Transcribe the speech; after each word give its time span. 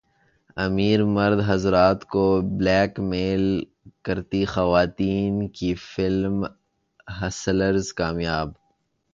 امیر 0.57 0.99
مرد 1.15 1.39
حضرات 1.49 1.99
کو 2.11 2.25
بلیک 2.57 2.99
میل 3.09 3.45
کرتی 4.05 4.43
خواتین 4.45 5.47
کی 5.55 5.73
فلم 5.89 6.43
ہسلرز 7.21 7.93
کامیاب 7.93 8.49